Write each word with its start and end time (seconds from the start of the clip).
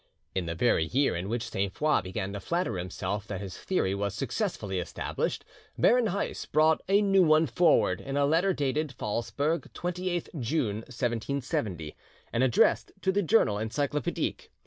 In 0.33 0.47
the 0.47 0.55
very 0.55 0.85
year 0.85 1.15
in 1.15 1.29
which 1.29 1.47
Sainte 1.51 1.73
Foix 1.75 2.01
began 2.01 2.33
to 2.33 2.39
flatter 2.39 2.75
himself 2.77 3.27
that 3.27 3.39
his 3.39 3.55
theory 3.59 3.93
was 3.93 4.15
successfully 4.15 4.79
established, 4.79 5.45
Baron 5.77 6.07
Heiss 6.07 6.47
brought 6.47 6.81
a 6.89 7.03
new 7.03 7.21
one 7.21 7.45
forward, 7.45 8.01
in 8.01 8.17
a 8.17 8.25
letter 8.25 8.51
dated 8.51 8.91
"Phalsburg, 8.93 9.69
28th 9.73 10.29
June 10.39 10.77
1770," 10.77 11.95
and 12.33 12.41
addressed 12.43 12.91
to 13.03 13.11
the 13.11 13.21
'Journal 13.21 13.57
Enclycopedique'. 13.57 14.49